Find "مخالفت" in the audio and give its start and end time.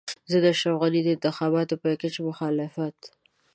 2.29-2.99